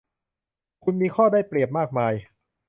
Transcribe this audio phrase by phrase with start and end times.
[0.83, 2.13] คุณมีข้อได้เปรียบมากมาย